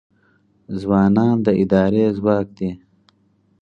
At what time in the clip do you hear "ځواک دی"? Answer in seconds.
2.17-2.71